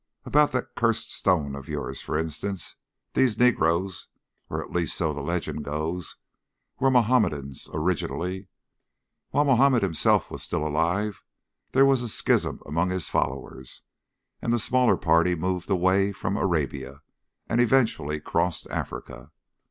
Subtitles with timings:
[0.25, 2.75] About that cursed stone of yours, for instance.
[3.13, 4.07] These negroes,
[4.49, 6.15] or at least so the legend goes,
[6.79, 8.47] were Mahometans originally.
[9.29, 11.23] While Mahomet himself was still alive,
[11.73, 13.83] there was a schism among his followers,
[14.41, 17.03] and the smaller party moved away from Arabia,
[17.47, 19.29] and eventually crossed Africa.